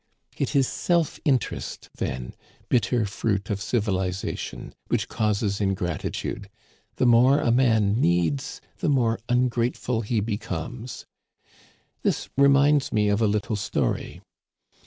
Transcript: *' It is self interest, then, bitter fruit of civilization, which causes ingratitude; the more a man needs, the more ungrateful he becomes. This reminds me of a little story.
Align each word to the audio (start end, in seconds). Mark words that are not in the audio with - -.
*' 0.23 0.25
It 0.39 0.55
is 0.55 0.67
self 0.67 1.19
interest, 1.25 1.91
then, 1.95 2.33
bitter 2.69 3.05
fruit 3.05 3.51
of 3.51 3.61
civilization, 3.61 4.73
which 4.87 5.07
causes 5.07 5.61
ingratitude; 5.61 6.49
the 6.95 7.05
more 7.05 7.39
a 7.39 7.51
man 7.51 8.01
needs, 8.01 8.61
the 8.79 8.89
more 8.89 9.19
ungrateful 9.29 10.01
he 10.01 10.19
becomes. 10.19 11.05
This 12.01 12.29
reminds 12.35 12.91
me 12.91 13.09
of 13.09 13.21
a 13.21 13.27
little 13.27 13.55
story. 13.55 14.21